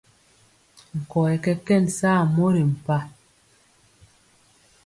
[0.99, 2.97] Nkɔyɛ kɛkɛn saa mori mpa.